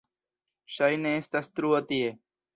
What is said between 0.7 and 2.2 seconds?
Ŝajne estas truo tie.